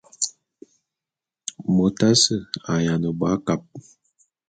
Mot 1.75 1.97
asse 2.09 2.35
a’ayiana 2.69 3.09
bo 3.17 3.25
akab. 3.35 3.61